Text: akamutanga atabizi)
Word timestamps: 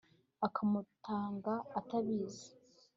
akamutanga 0.47 1.53
atabizi) 1.79 2.47